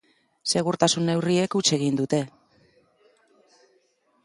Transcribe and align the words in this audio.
Segurtasun 0.53 1.05
neurriek 1.09 1.59
huts 1.59 1.63
egin 1.77 2.01
dute. 2.01 2.23